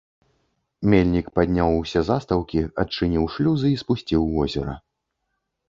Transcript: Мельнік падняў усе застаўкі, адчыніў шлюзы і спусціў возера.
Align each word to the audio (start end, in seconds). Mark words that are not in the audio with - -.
Мельнік 0.93 1.27
падняў 1.39 1.69
усе 1.83 2.01
застаўкі, 2.09 2.65
адчыніў 2.85 3.29
шлюзы 3.37 3.67
і 3.77 3.79
спусціў 3.85 4.21
возера. 4.35 4.73